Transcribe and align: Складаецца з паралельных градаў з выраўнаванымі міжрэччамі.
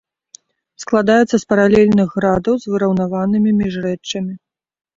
Складаецца 0.83 1.31
з 1.37 1.41
паралельных 1.53 2.09
градаў 2.17 2.59
з 2.65 2.73
выраўнаванымі 2.73 3.57
міжрэччамі. 3.61 4.33